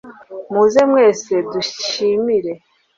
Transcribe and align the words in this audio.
muze 0.53 0.81
mwese 0.91 1.33
dushimire 1.51 2.53